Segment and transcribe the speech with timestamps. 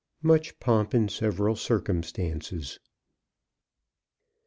[0.23, 2.79] _Much Pomp and Several Circumstances.